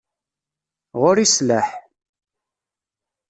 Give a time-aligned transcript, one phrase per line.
[1.01, 1.67] Ɣur-i sslaḥ.